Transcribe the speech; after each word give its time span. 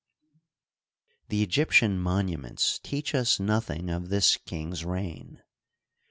—The 1.29 1.43
Egyptian 1.43 1.99
monuments 1.99 2.79
teach 2.81 3.13
us 3.13 3.39
nothing 3.39 3.91
of 3.91 4.09
this 4.09 4.35
king's 4.35 4.83
reign. 4.83 5.43